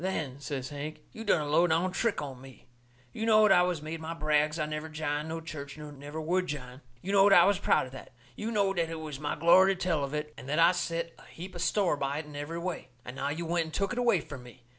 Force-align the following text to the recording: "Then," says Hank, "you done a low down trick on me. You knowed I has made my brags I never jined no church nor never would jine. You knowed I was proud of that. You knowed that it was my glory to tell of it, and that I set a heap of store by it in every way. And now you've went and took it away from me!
"Then," 0.01 0.39
says 0.39 0.69
Hank, 0.69 1.01
"you 1.11 1.23
done 1.23 1.41
a 1.41 1.47
low 1.47 1.67
down 1.67 1.91
trick 1.91 2.23
on 2.23 2.41
me. 2.41 2.65
You 3.13 3.23
knowed 3.27 3.51
I 3.51 3.63
has 3.67 3.83
made 3.83 4.01
my 4.01 4.15
brags 4.15 4.57
I 4.57 4.65
never 4.65 4.89
jined 4.89 5.29
no 5.29 5.41
church 5.41 5.77
nor 5.77 5.91
never 5.91 6.19
would 6.19 6.47
jine. 6.47 6.81
You 7.03 7.11
knowed 7.11 7.33
I 7.33 7.45
was 7.45 7.59
proud 7.59 7.85
of 7.85 7.91
that. 7.91 8.11
You 8.35 8.49
knowed 8.49 8.79
that 8.79 8.89
it 8.89 8.99
was 8.99 9.19
my 9.19 9.35
glory 9.35 9.75
to 9.75 9.79
tell 9.79 10.03
of 10.03 10.15
it, 10.15 10.33
and 10.39 10.49
that 10.49 10.57
I 10.57 10.71
set 10.71 11.13
a 11.19 11.25
heap 11.25 11.53
of 11.53 11.61
store 11.61 11.97
by 11.97 12.17
it 12.17 12.25
in 12.25 12.35
every 12.35 12.57
way. 12.57 12.87
And 13.05 13.15
now 13.15 13.29
you've 13.29 13.47
went 13.47 13.65
and 13.65 13.73
took 13.75 13.93
it 13.93 13.99
away 13.99 14.21
from 14.21 14.41
me! 14.41 14.63